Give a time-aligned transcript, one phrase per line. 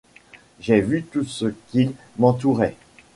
[0.59, 2.75] J’ai vu tout ce qui m’entourait.